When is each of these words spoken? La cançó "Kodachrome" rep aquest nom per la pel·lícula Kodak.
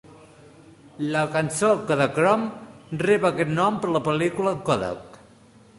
La 1.15 1.21
cançó 1.35 1.69
"Kodachrome" 1.91 3.05
rep 3.09 3.29
aquest 3.33 3.53
nom 3.61 3.79
per 3.85 3.95
la 3.97 4.05
pel·lícula 4.11 4.57
Kodak. 4.71 5.21